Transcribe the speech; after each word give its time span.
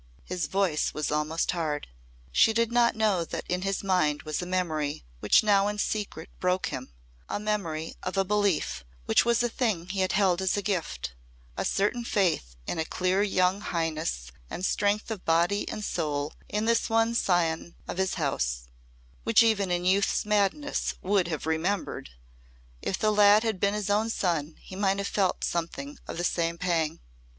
His 0.23 0.47
voice 0.47 0.95
was 0.95 1.11
almost 1.11 1.51
hard. 1.51 1.85
She 2.31 2.53
did 2.53 2.71
not 2.71 2.95
know 2.95 3.23
that 3.23 3.45
in 3.47 3.61
his 3.61 3.83
mind 3.83 4.23
was 4.23 4.41
a 4.41 4.47
memory 4.47 5.05
which 5.19 5.43
now 5.43 5.67
in 5.67 5.77
secret 5.77 6.27
broke 6.39 6.69
him 6.73 6.91
a 7.29 7.39
memory 7.39 7.93
of 8.01 8.17
a 8.17 8.25
belief 8.25 8.83
which 9.05 9.25
was 9.25 9.43
a 9.43 9.47
thing 9.47 9.89
he 9.89 9.99
had 9.99 10.13
held 10.13 10.41
as 10.41 10.57
a 10.57 10.63
gift 10.63 11.13
a 11.55 11.63
certain 11.63 12.03
faith 12.03 12.55
in 12.65 12.79
a 12.79 12.83
clear 12.83 13.21
young 13.21 13.61
highness 13.61 14.31
and 14.49 14.65
strength 14.65 15.11
of 15.11 15.23
body 15.23 15.69
and 15.69 15.83
soul 15.85 16.33
in 16.49 16.65
this 16.65 16.89
one 16.89 17.13
scion 17.13 17.75
of 17.87 17.99
his 17.99 18.15
house, 18.15 18.69
which 19.23 19.43
even 19.43 19.69
in 19.69 19.85
youth's 19.85 20.25
madness 20.25 20.95
would 21.03 21.27
have 21.27 21.45
remembered. 21.45 22.09
If 22.81 22.97
the 22.97 23.11
lad 23.11 23.43
had 23.43 23.59
been 23.59 23.75
his 23.75 23.91
own 23.91 24.09
son 24.09 24.55
he 24.61 24.75
might 24.75 24.97
have 24.97 25.07
felt 25.07 25.43
something 25.43 25.99
of 26.07 26.17
the 26.17 26.23
same 26.23 26.57
pang. 26.57 27.01